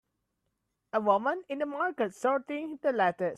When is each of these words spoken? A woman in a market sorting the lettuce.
A 0.93 0.99
woman 0.99 1.43
in 1.47 1.61
a 1.61 1.67
market 1.67 2.15
sorting 2.15 2.79
the 2.81 2.91
lettuce. 2.91 3.29